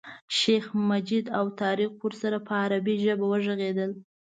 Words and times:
شیخ 0.39 0.65
مجید 0.89 1.25
او 1.39 1.45
طارق 1.59 1.91
ورسره 2.03 2.37
په 2.47 2.53
عربي 2.63 2.95
ژبه 3.03 3.25
وغږېدل. 3.27 3.91